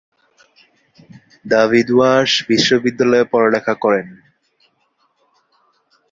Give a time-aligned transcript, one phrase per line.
[1.45, 4.07] David Warsaw' বিশ্ববিদ্যালয়ে পড়ালেখা করেন।